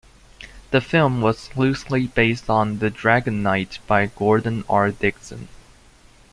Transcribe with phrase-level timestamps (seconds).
[0.71, 4.89] The film was loosely based on "The Dragon Knight" by Gordon R.
[4.89, 5.47] Dickson.